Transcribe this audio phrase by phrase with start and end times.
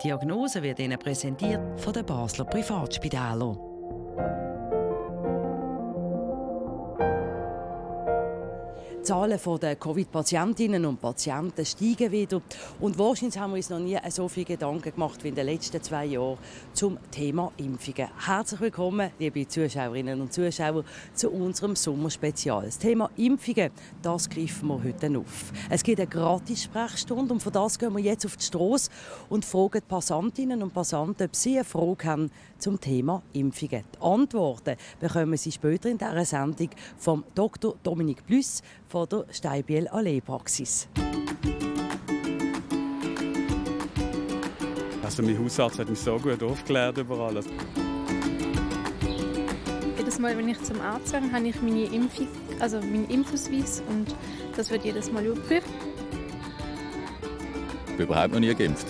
[0.00, 3.67] Die Diagnose wird Ihnen präsentiert von den Basler Privatspitälern.
[9.08, 12.42] Zahlen der Covid-Patientinnen und Patienten steigen wieder.
[12.78, 15.82] Und wahrscheinlich haben wir uns noch nie so viele Gedanken gemacht wie in den letzten
[15.82, 16.36] zwei Jahren
[16.74, 18.10] zum Thema Impfungen.
[18.26, 22.66] Herzlich willkommen, liebe Zuschauerinnen und Zuschauer, zu unserem Sommerspezial.
[22.66, 23.70] Das Thema Impfungen,
[24.02, 25.54] das greifen wir heute auf.
[25.70, 28.90] Es gibt eine Gratis-Sprechstunde und für das gehen wir jetzt auf die Straße
[29.30, 33.84] und fragen die Passantinnen und Passanten, ob sie eine Frage haben zum Thema Impfungen.
[33.94, 37.74] Die Antworten bekommen Sie später in dieser Sendung vom Dr.
[37.82, 40.88] Dominik Plüss von der Steibiel Allee Praxis.
[45.02, 47.46] Also mein Hausarzt hat mich so gut aufgeklärt über alles.
[49.96, 52.28] Jedes Mal, wenn ich zum Arzt gehe, habe ich meine Impfung,
[52.60, 54.14] also meinen Impfausweis und
[54.56, 55.68] das wird jedes Mal überprüft.
[57.88, 58.86] Ich bin überhaupt noch nie geimpft.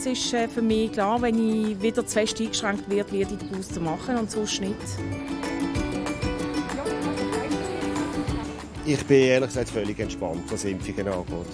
[0.00, 3.38] Es ist äh, für mich klar, wenn ich wieder zu fest eingeschränkt werde, werde ich
[3.40, 4.76] die Booster machen und sonst nicht.
[8.88, 11.46] Ich bin ehrlich gesagt völlig entspannt, was Impfungen angeht.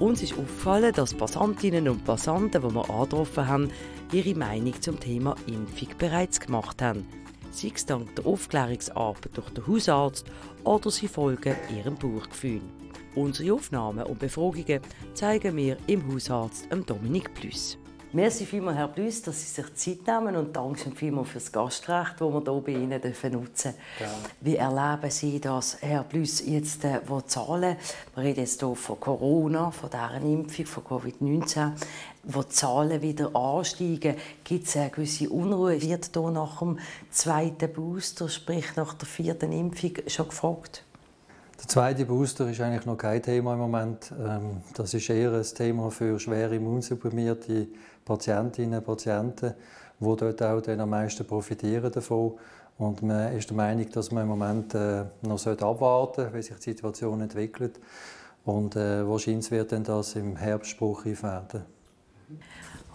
[0.00, 3.68] Uns ist aufgefallen, dass Passantinnen und Passanten, die wir angetroffen haben,
[4.10, 7.06] ihre Meinung zum Thema Impfung bereits gemacht haben.
[7.52, 10.26] Sei es dank der Aufklärungsarbeit durch den Hausarzt
[10.64, 12.62] oder sie folgen ihrem Bauchgefühl.
[13.14, 14.80] Unsere Aufnahmen und Befragungen
[15.14, 17.78] zeigen wir im Hausarzt Dominik Plüss.
[18.10, 22.14] Merci vielmals, Herr Blüss, dass Sie sich Zeit nehmen und danke vielmals für das Gastrecht,
[22.18, 24.14] das wir hier bei Ihnen nutzen dürfen.
[24.40, 27.76] Wie erleben Sie das, Herr Blüss, jetzt, äh, wo Zahlen,
[28.14, 31.72] wir reden jetzt hier von Corona, von dieser Impfung, von Covid-19,
[32.22, 35.78] wo die Zahlen wieder ansteigen, gibt es eine gewisse Unruhe.
[35.82, 36.78] Wird hier nach dem
[37.10, 40.82] zweiten Booster, sprich nach der vierten Impfung, schon gefragt?
[41.58, 44.12] Der zweite Booster ist eigentlich noch kein Thema im Moment.
[44.16, 47.66] Ähm, das ist eher ein Thema für schwer immunsupprimierte
[48.04, 49.54] Patientinnen und Patienten,
[49.98, 52.38] die dort auch dann am meisten profitieren davon.
[52.78, 56.56] Und man ist der Meinung, dass man im Moment äh, noch abwarten sollte, wie sich
[56.58, 57.80] die Situation entwickelt.
[58.44, 61.64] Und äh, wahrscheinlich wird dann das im Herbst spruchreif werden.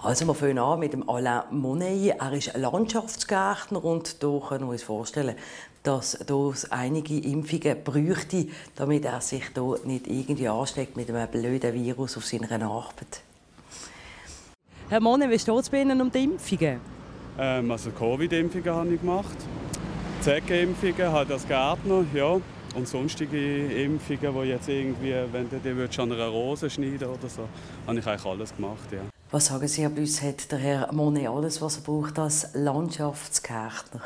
[0.06, 2.18] Also wir fangen an mit dem Alain Monet.
[2.20, 5.34] Er ist Landschaftsgärtner und hier können wir uns vorstellen,
[5.84, 11.74] dass es einige Impfungen bräuchte, damit er sich hier nicht irgendwie ansteckt mit einem blöden
[11.74, 13.22] Virus auf seiner Arbeit.
[14.90, 16.82] Herr Monet, wie steht es bei Ihnen um die Impfungen?
[17.40, 19.38] Ähm, also Covid-Impfungen habe ich gemacht.
[20.20, 22.42] Zecke-Impfungen halt als Gärtner, ja.
[22.76, 27.48] Und sonstige Impfungen, die jetzt irgendwie, wenn du die an einer Rose schneiden oder so,
[27.88, 29.13] habe ich eigentlich alles gemacht, ja.
[29.34, 34.00] Was sagen Sie, Büss, hat der Herr Monet alles, was er braucht als Landschaftsgärtner?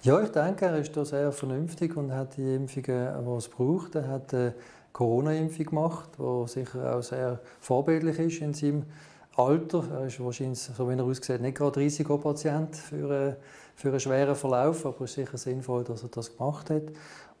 [0.00, 3.96] Ja, ich denke, er ist da sehr vernünftig und hat die Impfungen, die es braucht.
[3.96, 4.54] Er hat eine
[4.94, 8.84] Corona-Impfung gemacht, die sicher auch sehr vorbildlich ist in seinem
[9.36, 9.84] Alter.
[9.92, 13.34] Er ist wahrscheinlich, so wie er aussieht, nicht gerade Risikopatient für, äh,
[13.74, 16.84] für einen schweren Verlauf, aber es ist sicher sinnvoll, dass er das gemacht hat.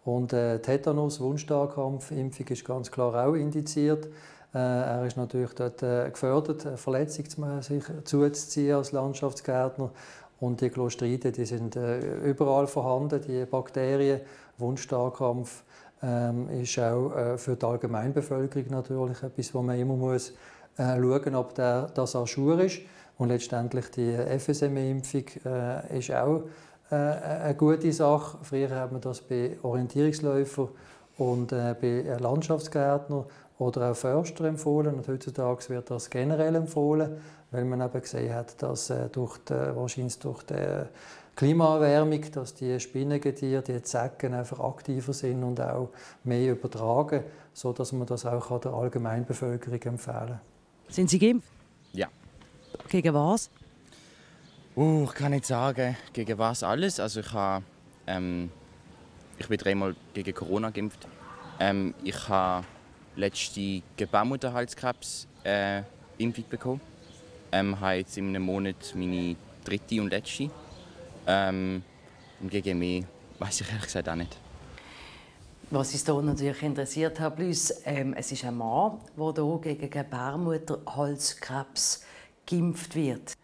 [0.04, 4.08] Und äh, Tetanus, Wundstarkrampfimpfung ist ganz klar auch indiziert.
[4.54, 7.26] Äh, er ist natürlich dort äh, gefördert, eine Verletzung
[7.60, 9.90] sich zuzuziehen als Landschaftsgärtner.
[10.40, 14.20] Und die Clostride, die sind äh, überall vorhanden, die Bakterien.
[14.58, 15.62] Wundstarkrampf
[16.02, 20.30] ähm, ist auch äh, für die Allgemeinbevölkerung natürlich etwas, wo man immer muss
[20.78, 22.80] äh, schauen, ob der, das an Schuhe ist.
[23.18, 26.44] Und letztendlich die FSME-Impfung äh, ist auch
[26.90, 28.38] äh, eine gute Sache.
[28.42, 30.68] Früher hat man das bei Orientierungsläufern
[31.18, 33.26] und bei Landschaftsgärtnern
[33.60, 34.94] oder auch Förster empfohlen.
[34.94, 39.54] Und heutzutage wird das generell empfohlen, weil man eben gesehen hat, dass äh, durch die,
[39.54, 40.84] wahrscheinlich durch die
[41.36, 45.90] Klimaerwärmung, dass die Spinnengetiere, die Zecken einfach aktiver sind und auch
[46.24, 47.22] mehr übertragen,
[47.52, 50.40] sodass man das auch der Allgemeinbevölkerung empfehlen kann.
[50.88, 51.48] Sind Sie geimpft?
[51.92, 52.08] Ja.
[52.88, 53.50] Gegen was?
[54.76, 56.98] Uh, ich kann nicht sagen, gegen was alles.
[56.98, 57.64] Also ich habe,
[58.06, 58.50] ähm,
[59.38, 61.06] ich bin dreimal gegen Corona geimpft.
[61.58, 62.64] Ähm, ich habe
[63.20, 65.82] letzte Gebärmutterhalskrebs äh,
[66.18, 66.80] Impfung bekommen.
[67.52, 69.34] Ähm, habe jetzt in einem Monat meine
[69.64, 70.48] dritte und letzte.
[71.26, 71.82] Ähm,
[72.40, 73.04] und gegen mich
[73.38, 74.38] weiß ich ehrlich gesagt auch nicht.
[75.70, 79.88] Was uns hier natürlich interessiert, Herr Blüss, ähm, es ist ein Mann, der hier gegen
[79.88, 82.02] Gebärmutterhalskrebs
[82.44, 83.34] geimpft wird.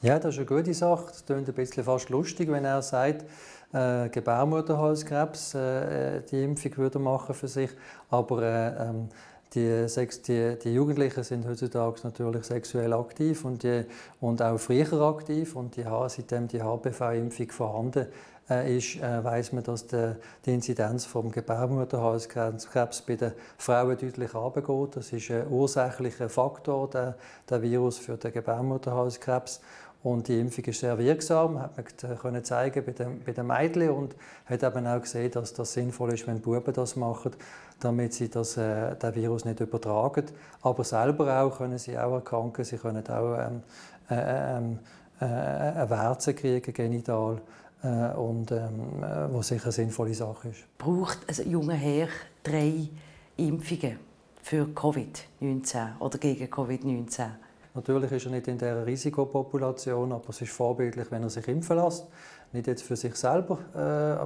[0.00, 1.08] Ja, das ist eine gute Sache.
[1.08, 3.26] Das klingt ein bisschen fast lustig, wenn er sagt,
[3.72, 7.70] äh, Gebärmutterhalskrebs, äh, die Impfung würde machen für sich.
[8.10, 9.08] Aber äh, ähm,
[9.54, 9.86] die,
[10.26, 13.84] die, die, Jugendlichen sind heutzutage natürlich sexuell aktiv und, die,
[14.20, 15.56] und auch früher aktiv.
[15.56, 18.06] Und die, seitdem die HPV-Impfung vorhanden
[18.48, 20.14] äh, ist, äh, weiß man, dass die,
[20.44, 24.96] die Inzidenz vom Gebärmutterhalskrebs bei den Frauen deutlich abgeht.
[24.96, 27.16] Das ist ein ursächlicher Faktor, der,
[27.48, 29.60] der Virus für den Gebärmutterhalskrebs.
[30.02, 33.90] Und die Impfung ist sehr wirksam, hat man können zeigen bei den, bei den Mädchen
[33.90, 34.14] und
[34.46, 37.32] hat eben auch gesehen, dass das sinnvoll ist, wenn Buben das machen,
[37.80, 40.26] damit sie das, äh, den Virus nicht übertragen.
[40.62, 43.62] Aber selber auch können sie auch erkranken, sie können auch ähm,
[44.08, 44.78] äh, ähm,
[45.20, 47.40] äh, eine Warze kriegen, genital
[47.82, 50.64] äh, und ähm, äh, was sicher eine sinnvolle Sache ist.
[50.78, 52.08] Braucht ein junger Herr
[52.42, 52.88] drei
[53.36, 53.98] Impfungen
[54.42, 57.30] für Covid-19 oder gegen Covid-19?
[57.76, 61.76] Natürlich ist er nicht in dieser Risikopopulation, aber es ist vorbildlich, wenn er sich impfen
[61.76, 62.06] lässt.
[62.52, 63.78] Nicht jetzt für sich selber, äh,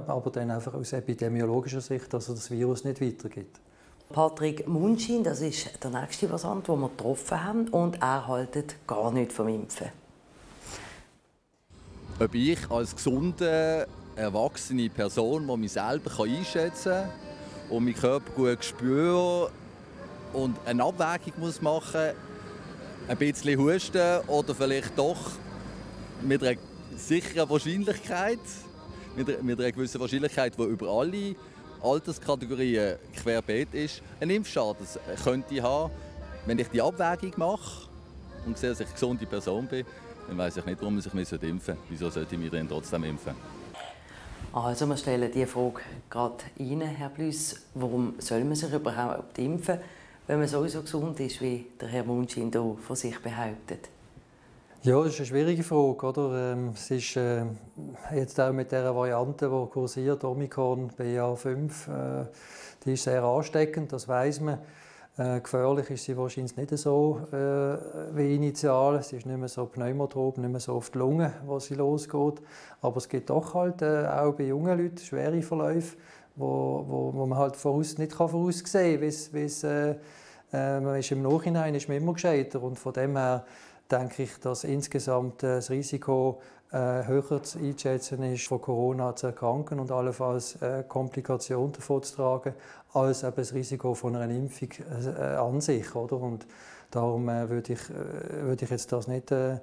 [0.09, 3.59] aber dann einfach aus epidemiologischer Sicht, dass er das Virus nicht weitergibt.
[4.09, 9.11] Patrick Munschin, das ist der nächste Passant, den wir getroffen haben, und er haltet gar
[9.11, 9.87] nicht vom Impfen
[12.21, 17.09] ob ich als gesunde, erwachsene Person, die mich selber einschätzen kann
[17.69, 19.49] und meinen Körper gut spüre
[20.33, 22.11] und eine Abwägung muss machen
[23.11, 25.31] ein bisschen husten oder vielleicht doch
[26.21, 26.57] mit einer
[26.95, 28.39] sicheren Wahrscheinlichkeit,
[29.17, 31.35] mit einer gewissen Wahrscheinlichkeit, die über alle
[31.83, 34.87] Alterskategorien querbeet ist, einen Impfschaden
[35.21, 35.91] könnte ich haben,
[36.45, 37.89] wenn ich die Abwägung mache
[38.45, 39.85] und sehe, dass ich eine gesunde Person bin,
[40.29, 41.77] dann weiß ich nicht, warum ich mich impfen sollte.
[41.89, 43.33] Wieso sollte ich mich dann trotzdem impfen?
[44.53, 47.57] Also wir stellen die Frage gerade Ihnen, Herr Blüss.
[47.73, 49.79] Warum soll man sich überhaupt impfen,
[50.31, 53.89] wenn man sowieso gesund ist, wie der Herr Munschin hier von sich behauptet?
[54.81, 56.05] Ja, das ist eine schwierige Frage.
[56.07, 56.53] Oder?
[56.53, 57.43] Ähm, es ist äh,
[58.15, 62.25] jetzt auch mit der Variante, die kursiert, Omikron BA5, äh,
[62.85, 64.59] die ist sehr ansteckend, das weiß man.
[65.17, 69.03] Äh, gefährlich ist sie wahrscheinlich nicht so äh, wie initial.
[69.03, 72.41] Sie ist nicht mehr so pneumotrob, nicht mehr so auf die Lunge, wo sie losgeht.
[72.81, 75.97] Aber es gibt doch halt äh, auch bei jungen Leuten schwere Verläufe,
[76.35, 79.95] wo, wo, wo man halt voraus, nicht kann voraussehen kann.
[80.53, 82.61] Äh, man ist Im Nachhinein ist man immer gescheiter.
[82.61, 83.45] Und von dem her
[83.89, 86.41] denke ich, dass insgesamt äh, das Risiko
[86.71, 92.15] äh, höher zu einschätzen ist, von Corona zu erkranken und allenfalls äh, Komplikationen davon zu
[92.15, 92.53] tragen,
[92.93, 94.69] als eben das Risiko von einer Impfung
[95.17, 95.93] äh, an sich.
[95.95, 96.17] Oder?
[96.17, 96.47] Und
[96.89, 99.55] darum äh, würde ich, äh, würd ich jetzt das nicht äh,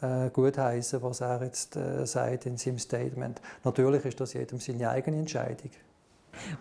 [0.00, 3.40] äh gut heißen, was er jetzt äh, sagt in seinem Statement.
[3.64, 5.70] Natürlich ist das jedem seine eigene Entscheidung.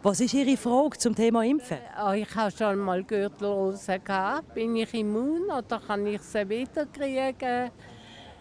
[0.03, 1.77] Was ist Ihre Frage zum Thema Impfen?
[2.15, 4.53] Ich habe schon mal Gürtelrose gehabt.
[4.53, 7.69] Bin ich immun oder kann ich sie wiederkriegen?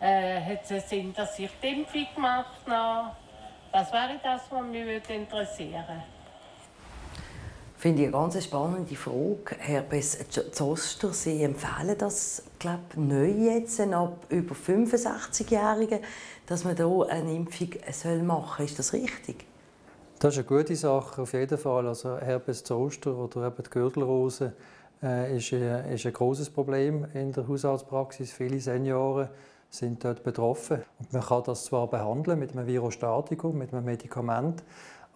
[0.01, 3.15] Äh, hat es Sinn, dass ich die Impfung mache?
[3.71, 6.03] Das wäre das, was mich interessieren würde.
[7.77, 9.57] Finde ich eine ganz spannende Frage.
[9.59, 9.85] Herr
[10.53, 16.01] Zoster, Sie empfehlen das, glaube neu jetzt ab über 65-Jährigen,
[16.47, 17.69] dass man hier eine Impfung
[18.27, 18.67] machen soll.
[18.67, 19.50] Ist das richtig?
[20.21, 21.89] Das ist eine gute Sache, auf jeden Fall.
[21.89, 24.53] Also Herpes Zoster oder die Gürtelrose
[25.03, 28.31] äh, ist, äh, ist ein großes Problem in der Hausarztpraxis.
[28.31, 29.31] Viele Senioren
[29.71, 30.83] sind dort betroffen.
[30.99, 34.63] Und man kann das zwar behandeln mit einem Virostatikum, mit einem Medikament,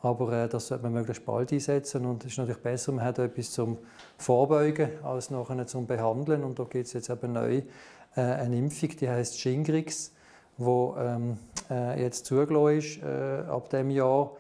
[0.00, 3.18] aber äh, das sollte man möglichst bald einsetzen und es ist natürlich besser, man hat
[3.18, 3.76] etwas zum
[4.16, 7.60] Vorbeugen als nachher zum Behandeln und da gibt es jetzt eben neu
[8.16, 10.12] äh, eine Impfung, die heißt Shingrix,
[10.56, 11.36] wo ähm,
[11.68, 14.30] äh, jetzt zugelassen ist äh, ab dem Jahr,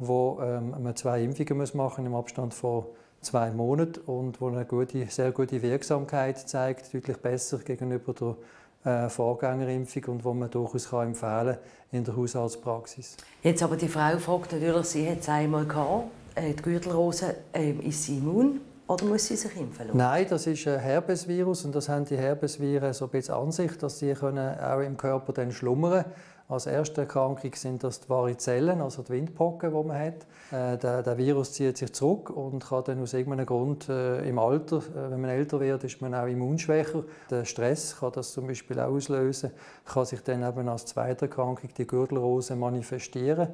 [0.00, 2.84] wo ähm, man zwei Impfungen muss machen im Abstand von
[3.20, 8.36] zwei Monaten und wo eine gute, sehr gute Wirksamkeit zeigt, deutlich besser gegenüber der
[8.84, 11.58] äh, Vorgängerimpfung und die man durchaus kann empfehlen
[11.92, 13.16] in der Hausarztpraxis.
[13.42, 17.72] Jetzt aber die Frau fragt natürlich, sie hat es einmal gehabt, äh, die Gürtelrose, äh,
[17.72, 18.60] ist sie immun?
[18.86, 19.98] Oder muss sie sich impfen lassen?
[19.98, 23.78] Nein, das ist ein Herpesvirus und das haben die Herpesviren so ein bisschen an sich,
[23.78, 26.04] dass sie können auch im Körper dann schlummern
[26.50, 30.26] als erste Erkrankung sind das die Varizellen, also die Windpocken, die man hat.
[30.50, 34.38] Äh, der, der, Virus zieht sich zurück und kann dann aus irgendeinem Grund äh, im
[34.38, 37.04] Alter, äh, wenn man älter wird, ist man auch immunschwächer.
[37.30, 39.52] Der Stress kann das zum Beispiel auch auslösen,
[39.84, 43.50] kann sich dann eben als zweite Erkrankung die Gürtelrose manifestieren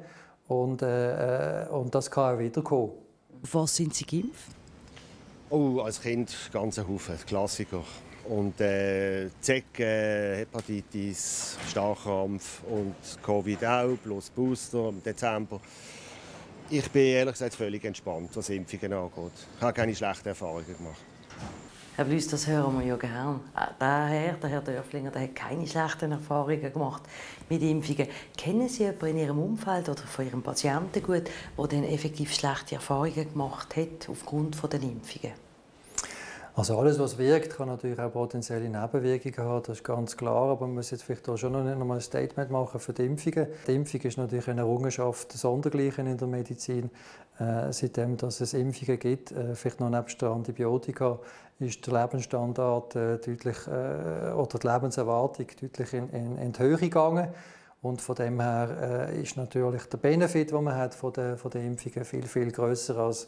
[0.47, 2.93] und, äh, äh, und das kann auch wiederkommen.
[3.43, 4.51] Was sind Sie geimpft?
[5.49, 7.83] Oh, als Kind ganz ein Haufen, Klassiker.
[8.29, 15.61] Und äh, Zecke, äh, Hepatitis, Starkrampf und Covid auch, plus Booster im Dezember.
[16.69, 19.31] Ich bin ehrlich gesagt völlig entspannt, was Impfungen angeht.
[19.55, 20.99] Ich habe keine schlechten Erfahrungen gemacht.
[21.95, 23.39] Herr Blüss, das hören wir ja gerne.
[23.55, 27.03] Äh, der Herr, der Herr Dörflinger, der hat keine schlechten Erfahrungen gemacht
[27.49, 28.07] mit Impfungen.
[28.37, 31.31] Kennen Sie jemanden in Ihrem Umfeld oder von Ihrem Patienten gut,
[31.71, 35.46] der effektiv schlechte Erfahrungen gemacht hat aufgrund der Impfungen?
[36.57, 40.65] Also alles, was wirkt, kann natürlich auch potenzielle Nebenwirkungen haben, das ist ganz klar, aber
[40.65, 43.45] man muss jetzt vielleicht auch schon noch ein Statement machen für die Impfungen.
[43.67, 46.89] Die Impfung ist natürlich eine Errungenschaft sondergleichen in der Medizin.
[47.37, 51.19] Äh, seitdem dass es Impfungen gibt, äh, vielleicht noch nebst der Antibiotika,
[51.59, 56.77] ist der Lebensstandard äh, deutlich, äh, oder die Lebenserwartung deutlich in, in, in die Höhe
[56.77, 57.27] gegangen.
[57.83, 61.51] Und von dem her äh, ist natürlich der Benefit, den man hat von den, von
[61.51, 63.27] den Impfungen, viel, viel grösser als,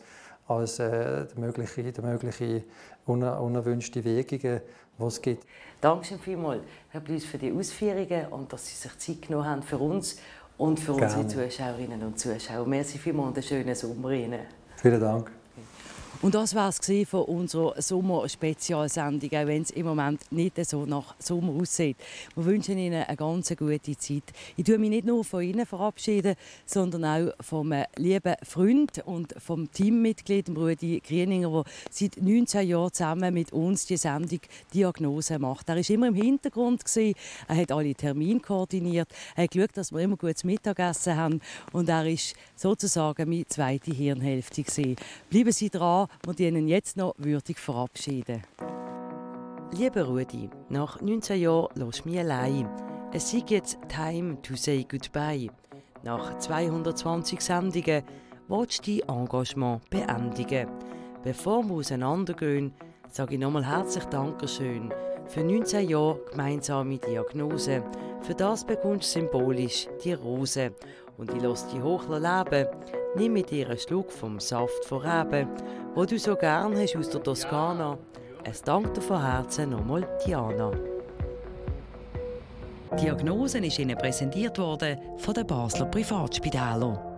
[0.49, 2.63] als äh, die mögliche, die mögliche
[3.05, 4.61] uner, unerwünschte Wirkungen,
[4.97, 5.45] die es gibt.
[5.79, 9.77] Danke vielmals, Herr Blüs, für die Ausführungen und dass Sie sich Zeit genommen haben für
[9.77, 10.17] uns
[10.57, 11.23] und für Gerne.
[11.23, 12.65] unsere Zuschauerinnen und Zuschauer.
[12.65, 14.41] Merci vielmals und einen schönen Sommer Ihnen.
[14.75, 15.31] Vielen Dank.
[16.21, 21.15] Und das war es von unserer Sommerspezialsendung, auch wenn es im Moment nicht so nach
[21.17, 21.95] Sommer aussieht.
[22.35, 24.23] Wir wünschen Ihnen eine ganz gute Zeit.
[24.57, 26.35] Ich tue mich nicht nur von Ihnen verabschieden,
[26.65, 33.33] sondern auch vom lieben Freund und vom Teammitglied, Rudi Grieninger, der seit 19 Jahren zusammen
[33.33, 34.41] mit uns die Sendung
[34.73, 35.69] Diagnose macht.
[35.69, 39.07] Er war immer im Hintergrund, er hat alle Termine koordiniert,
[39.37, 41.39] er hat geschaut, dass wir immer gutes Mittagessen haben
[41.71, 44.65] und er ist sozusagen meine zweite Hirnhälfte.
[45.29, 48.43] Bleiben Sie dran, und Ihnen jetzt noch würdig verabschieden.
[49.71, 52.67] Lieber Rudi, nach 19 Jahren lässt mich allein.
[53.13, 55.49] Es ist jetzt time to say goodbye.
[56.03, 58.03] Nach 220 Sendungen
[58.47, 60.67] willst du dein Engagement beendigen.
[61.23, 62.73] Bevor wir auseinandergehen,
[63.09, 64.93] sage ich nochmal herzlich Dankeschön
[65.27, 67.83] für 19 Jahre gemeinsame Diagnose.
[68.21, 70.71] Für das bekommst du symbolisch die Rose.
[71.17, 72.67] Und ich lasse die Hochler leben.
[73.15, 75.47] Nimm mit ihr einen Schluck vom Saft von Reben,
[75.95, 77.97] wo du so gern hast aus der Toskana.
[78.43, 80.71] Es dankt dir von Herzen nochmal Diana.
[82.91, 87.08] Die Diagnose ist Ihnen präsentiert worden von den Basler Privatspitälern.